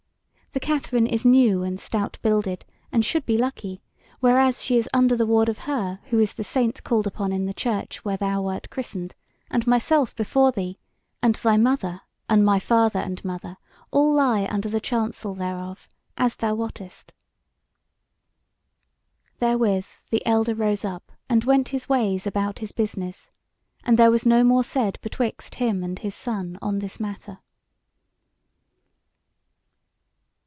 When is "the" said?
0.53-0.59, 5.15-5.25, 6.33-6.43, 7.45-7.53, 14.67-14.81, 20.09-20.21